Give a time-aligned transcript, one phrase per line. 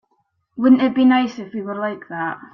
[0.57, 2.39] Wouldn't it be nice if we were like that?